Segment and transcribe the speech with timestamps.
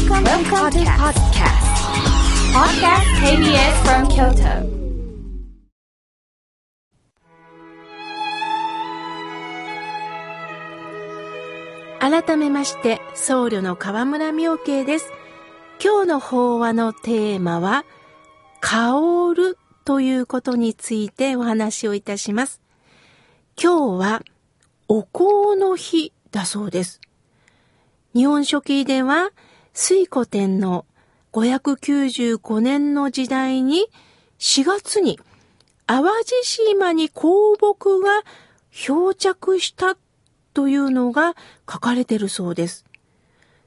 [0.00, 1.66] Welcome, Welcome to podcast.
[2.54, 4.64] Podcast KBS from Kyoto.
[12.00, 15.12] 改めまして、僧侶の河村明慶です。
[15.84, 17.84] 今日の法話のテーマは、
[18.60, 18.94] 香
[19.36, 22.62] るということについてお話をいたします。
[23.62, 24.22] 今日は、
[24.88, 27.02] お香の日だそうです。
[28.14, 29.30] 日本書紀では、
[29.72, 30.84] 水古天皇
[31.32, 33.86] 595年の時代に
[34.38, 35.18] 4月に
[35.86, 37.22] 淡路島に香
[37.58, 38.22] 木が
[38.70, 39.96] 漂着した
[40.54, 41.34] というのが
[41.70, 42.84] 書かれてるそうです。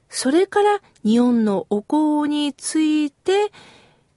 [0.08, 3.50] それから日本のお香について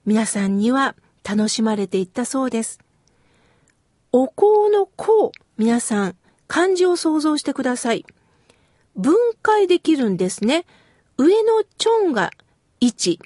[0.06, 0.94] 皆さんには
[1.28, 2.78] 楽しまれていったそうです。
[4.12, 8.06] お香の香、皆さん漢字を想像してください。
[8.96, 10.64] 分解できるんですね。
[11.18, 12.30] 上のチョンが
[12.80, 13.18] 1、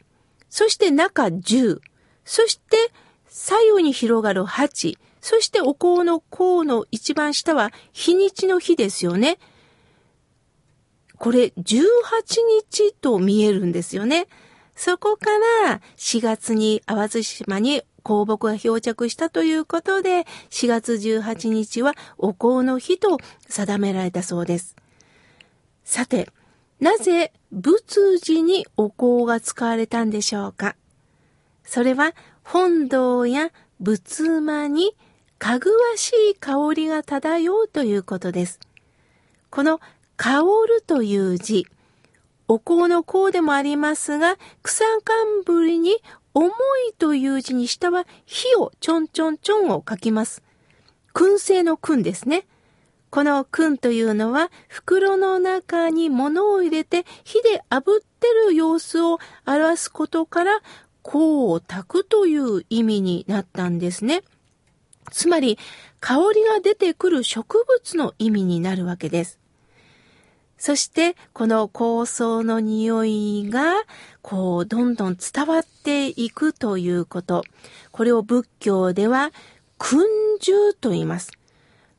[0.48, 1.80] そして中10、
[2.24, 2.76] そして
[3.28, 9.38] 左右に広がる8、そしてお香の香の一番下は日にちの日ですよね。
[11.18, 11.82] これ18
[12.70, 14.26] 日と見えるんですよね。
[14.74, 15.26] そこか
[15.66, 24.74] ら4月に淡路島に香木が漂着したということで、4月18日はお香の日と定められたそうです。
[25.84, 26.28] さて、
[26.80, 30.74] なぜ仏事にお香が使われたんでしょうか？
[31.64, 34.96] それは本堂や仏間に
[35.38, 38.58] かぐわしい香りが漂うということです。
[39.50, 39.80] この
[40.16, 41.66] 香るという字、
[42.48, 45.98] お香の香でもありますが、草冠に
[46.32, 46.52] 重い
[46.96, 50.42] という字に下は火をちょんちょんちょんを書きます。
[51.12, 52.46] 燻製の燻ですね。
[53.12, 60.60] この燻というのは袋の中に物を入れて火で炙ってる様子を表すことから
[61.02, 64.22] 香を焚くという意味になったんですね。
[65.10, 65.58] つまり
[66.00, 69.38] 香りが出てくる植物の意味になるわけです。
[70.56, 73.74] そしてこの香草の匂いが
[74.22, 77.44] こうどんどん伝わっていくということ。
[77.90, 79.32] これを仏教では
[79.76, 80.06] 訓
[80.40, 81.30] 従と言います。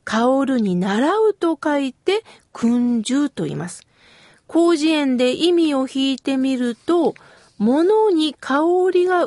[0.04, 2.22] 香るに習うと書いて
[2.52, 3.86] 訓従と言います。
[4.48, 7.14] 広辞苑で意味を引いてみると、
[7.58, 9.26] 物に香りが移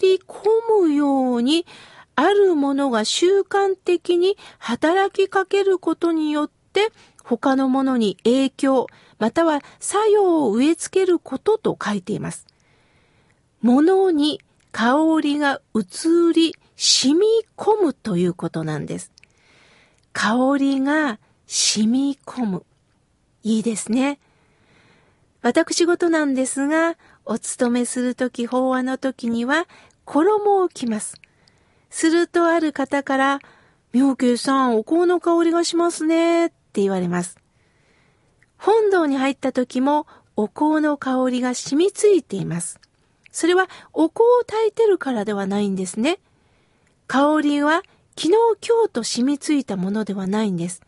[0.00, 0.44] り込
[0.82, 1.66] むように、
[2.14, 6.90] あるものが習慣的に働きかけることによって、
[7.24, 8.86] 他のものに影響、
[9.18, 12.46] または作用を植え付けることと書いています。
[13.60, 14.40] 物に
[14.72, 17.26] 香りが移り、染み
[17.56, 19.12] 込むということなんです。
[20.20, 22.66] 香りが染み込む。
[23.44, 24.18] いいですね。
[25.42, 29.68] 私事なんですが、お勤めするとき、法話のときには、
[30.04, 31.20] 衣を着ます。
[31.88, 33.38] するとある方から、
[33.92, 37.38] 妙慶さん、お香の香りがしますね、って言われます。
[38.56, 42.80] 本堂に入った時も、お香の香りが染みついています。
[43.30, 46.18] それは、お香を焚いてるからではないんですね。
[47.06, 47.84] 香りは、
[48.20, 48.30] 昨日
[48.68, 50.82] 今日と染みついたものではないんです。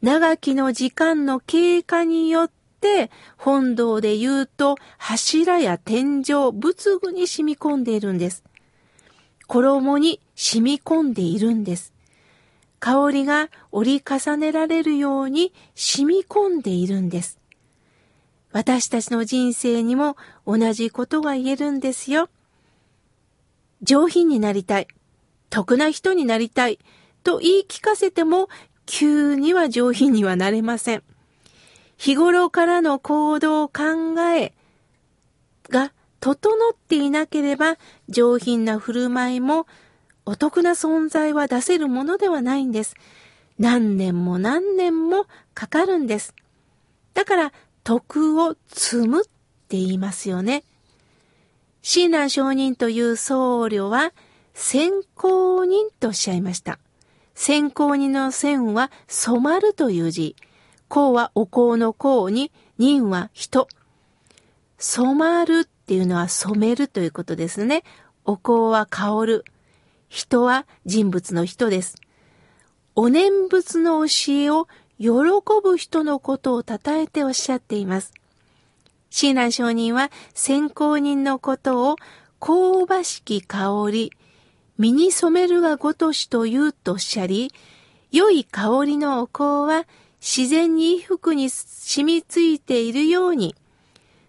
[0.00, 2.50] 長きの時間の経過によっ
[2.80, 8.44] て、本堂で言うと柱や天井、仏具に染み込んでいるんです。
[9.46, 11.92] 衣に染み込んでいるんです。
[12.80, 17.38] 香りが折り重ねられるように染み込んでいるんです。
[18.52, 20.16] 私たちの人生にも
[20.46, 22.30] 同じことが言えるんですよ。
[23.82, 24.88] 上品になりたい。
[25.50, 26.78] 得な人になりたい
[27.24, 28.48] と言い聞かせても
[28.86, 31.02] 急には上品にはなれません。
[31.96, 33.82] 日頃からの行動考
[34.36, 34.54] え
[35.68, 37.76] が整っていなければ
[38.08, 39.66] 上品な振る舞いも
[40.24, 42.94] お得な存在は出せるものではないんです。
[43.58, 46.34] 何年も何年もかかるんです。
[47.14, 50.64] だから徳を積むって言いますよね。
[51.82, 54.12] 親鸞上人という僧侶は
[54.60, 56.80] 先行人とおっしゃいました。
[57.36, 60.34] 先行人の線は染まるという字。
[60.88, 63.68] 香はお香の香に、人は人。
[64.76, 67.84] 染まるっていうのは染めるということですね。
[68.24, 69.44] お香は香る。
[70.08, 71.94] 人は人物の人です。
[72.96, 74.66] お念仏の教えを
[74.98, 75.08] 喜
[75.62, 78.12] ぶ人のことを称えておっしゃっています。
[79.10, 81.96] 親鸞上人は先行人のことを
[82.40, 84.10] 香ばしき香り、
[84.78, 87.52] 身に染めるがごとしと言うとおっしゃり、
[88.12, 89.86] 良い香りのお香は
[90.20, 93.56] 自然に衣服に染みついているように、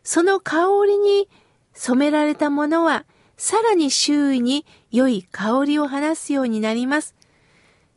[0.03, 1.29] その香りに
[1.73, 3.05] 染められたものは、
[3.37, 7.15] さらに周囲に良い香りを放すようになります。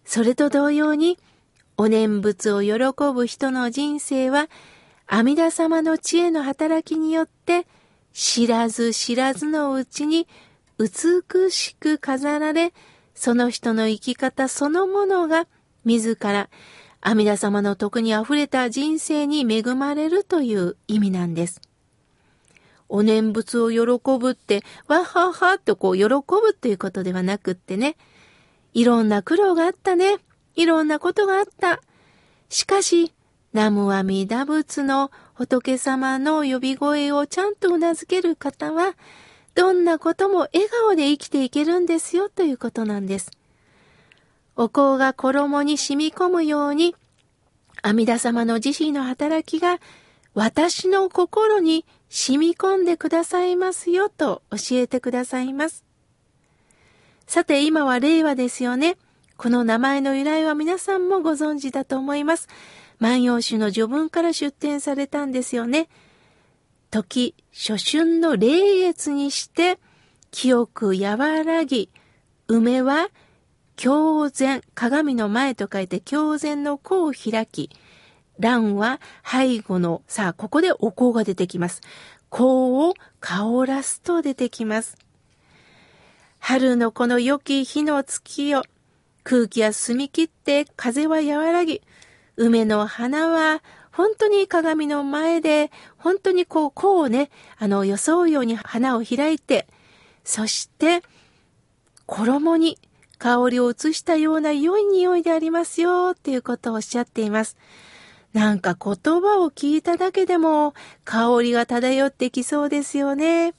[0.05, 1.19] それと同様に、
[1.79, 2.75] お念仏を喜
[3.15, 4.49] ぶ人の人生は、
[5.07, 7.67] 阿弥陀様の知恵の働きによって、
[8.13, 10.29] 知らず知らずのうちに
[10.79, 12.73] 美しく飾られ、
[13.15, 15.47] その人の生き方そのものが
[15.85, 16.49] 自ら
[17.01, 21.61] 阿弥陀様の徳に溢れた人生に恵まれるという意味なんです。
[22.89, 26.21] お念仏を喜ぶって、わははとこう喜ぶ
[26.53, 27.97] っていうことではなくってね、
[28.73, 30.19] いろんな苦労があったね。
[30.55, 31.81] いろんなことがあった。
[32.49, 33.13] しかし、
[33.53, 38.95] 南無阿弥陀仏の仏様の呼び声をちゃんと頷ける方は、
[39.55, 43.31] どんなことも笑顔で生きていけるんですよということなんです。
[44.57, 46.95] お香が衣に染み込むように、
[47.83, 49.81] 阿弥陀様の慈悲の働きが
[50.35, 55.85] 私の心に染み込んでくださいますよと教えてくださいます。
[57.27, 58.97] さて今は令和ですよね。
[59.37, 62.49] この名前の由来は皆さんもご存知だと思います。
[62.99, 65.89] 万葉集の序文から出展されたんですよね。
[66.93, 69.79] 時、初春の霊月にして、
[70.31, 71.89] 清く和らぎ、
[72.49, 73.09] 梅は
[73.77, 77.71] 狂前、鏡の前と書いて狂前の子を開き、
[78.39, 81.81] 蘭は背後の、さあ、ここでお香が出てきます。
[82.29, 84.99] 香を香らすと出てきます。
[86.41, 88.65] 春のこの良き日の月よ、
[89.25, 91.81] 空気は澄み切って風は和らぎ、
[92.37, 93.63] 梅の花は
[93.93, 99.69] 本当に鏡の前で、本当にこう、香をね、あの、装うように花を開いて、
[100.25, 101.03] そして、
[102.07, 102.79] 衣に
[103.19, 107.57] 香りを移したような良い匂いでありますよっていうことをおっしゃっています。
[108.33, 110.73] なんか言葉を聞いただけでも
[111.05, 113.55] 香りが漂ってきそうですよね。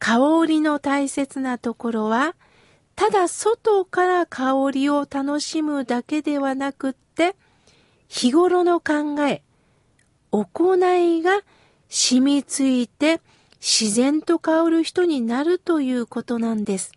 [0.00, 2.34] 香りの大切なところは、
[2.96, 7.05] ただ外から香りを楽しむだけではなくて、
[8.08, 9.42] 日頃の考え、
[10.30, 11.40] 行いが
[11.88, 13.20] 染みついて
[13.60, 16.92] 自然と香る人になるということなんです。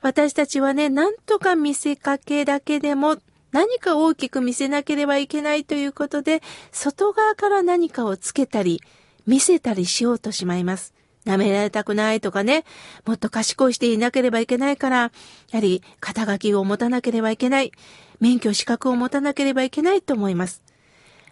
[0.00, 3.16] 私たちはね、なんとか見せかけだけでも
[3.50, 6.42] 何か大きく見せなければいけないということで、
[6.72, 8.80] 外側から何かをつけたり、
[9.26, 10.94] 見せたりしようとしまいます。
[11.26, 12.64] 舐められたくないとかね、
[13.04, 15.10] もっと賢いしていなければいけないから、や
[15.52, 17.72] はり肩書きを持たなければいけない、
[18.20, 20.62] 免許資格を持たなければいけないと思います。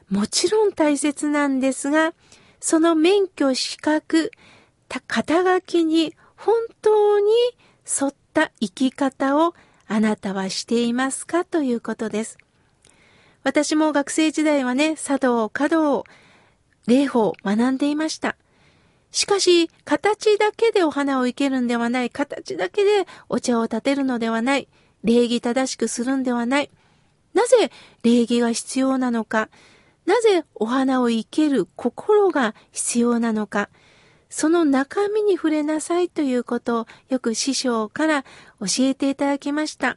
[0.08, 2.14] もちろん大切なんですが、
[2.60, 4.30] その免許資格、
[4.88, 7.26] 肩書きに本当に
[8.00, 9.54] 沿った生き方を
[9.88, 12.38] あなたはしていますかということです。
[13.42, 16.04] 私も学生時代はね、茶道、華道、
[16.86, 18.36] 礼法を学んでいました。
[19.12, 24.68] しかし、形だけでお花を生けるんではない、形だけでお茶を立てるのではない、
[25.06, 26.70] 礼儀正しくするんではない。
[27.32, 27.70] なぜ
[28.02, 29.48] 礼儀が必要なのか、
[30.04, 33.70] なぜお花を生ける心が必要なのか、
[34.28, 38.22] その中身に触れなさいということをよく師匠から
[38.58, 39.96] 教えていただきました。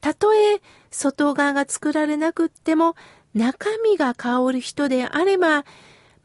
[0.00, 0.60] たとえ
[0.92, 2.94] 外側が作られなくっても
[3.34, 5.64] 中身が香る人であれば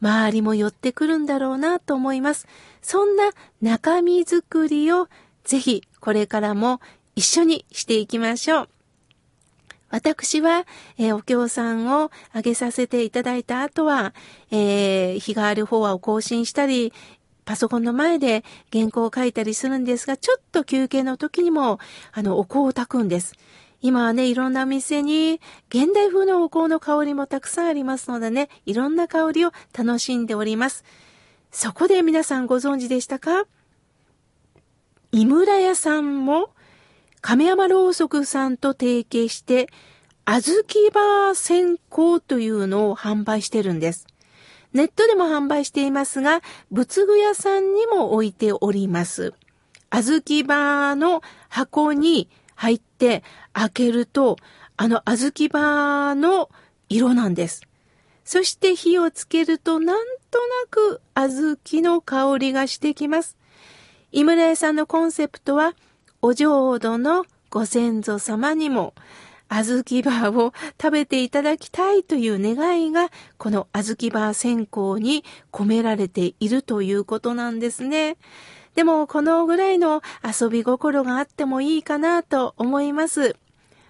[0.02, 2.48] 周りも寄ってくるんだろうなと思います。
[2.84, 3.32] そんな
[3.62, 5.08] 中身づくりを
[5.44, 6.80] ぜひこれからも
[7.20, 8.70] 一緒にしていきましょう。
[9.90, 10.66] 私は、
[10.98, 14.14] えー、お経さんをあげさせていただいた後は、
[14.52, 16.94] えー、日がある法話を更新したり、
[17.44, 21.80] パソコンの前で原稿を書いたりするんですが、ちょっと休憩の時にも、
[22.14, 23.34] あの、お香を炊くんです。
[23.82, 30.86] 今はね、いろんなお店に、現代風のお香の香りもたくさんありますのでね、いろんな香りを楽しんでおります。
[31.52, 33.46] そこで皆さんご存知でしたか？
[35.12, 36.52] 井村屋さんも、
[37.22, 39.68] 亀山ろうそくさんと提携して、
[40.26, 44.08] あずきバー線香というのを販売してるんです。
[44.74, 49.34] ネットでも販売していますが、仏具屋さんにも置いております。
[49.90, 53.24] あずきバーの箱に入って
[53.54, 54.38] 開けると、
[54.78, 56.50] あのあずきバーの
[56.90, 57.64] 色なんです。
[58.24, 63.36] そして火をつけるとなんとなく小豆の香りがしてきます。
[64.12, 65.74] 井村屋さんのコンセプトは、
[66.22, 68.94] お浄土のご先祖様にも、
[69.48, 75.24] 小豆バーを食べていただきたいという願いが、この小豆バー線香に
[75.54, 78.18] 込められているということなんですね。
[78.76, 83.38] でも、このぐらいの遊び心があってもいいかなと思います。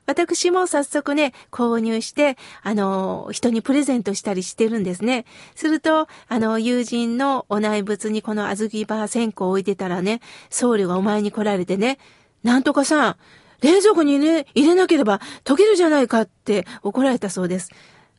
[0.06, 5.26] 私も早速ね、購入して、あの、人にプレゼントしたりしてるんですね。
[5.54, 12.00] すると、あの、友人のお内物にこの小豆バー線香を置いてたらね、僧侶がお前に来られてね、
[12.44, 13.16] なんとかさん、
[13.62, 17.70] 冷蔵庫に入れ、入れなければ溶けるじゃないかって怒られたそうです。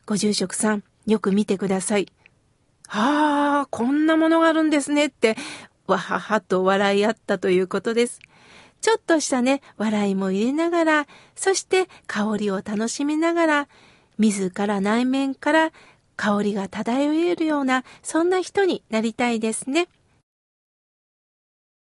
[0.05, 2.07] ご住職さん、よく見てください。
[2.87, 5.37] はあ、こんなものがあるんですねって、
[5.87, 8.19] わははと笑い合ったということです。
[8.81, 13.67] ちょっとしたね、笑いも入れながら、そして香りを楽しみながら、
[14.17, 15.71] 自ら内面から
[16.15, 19.87] 香りが漂えるような、そんな人になりたいですね。